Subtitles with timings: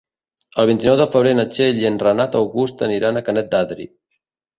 [0.61, 3.87] El vint-i-nou de febrer na Txell i en Renat August aniran a Canet d'Adri.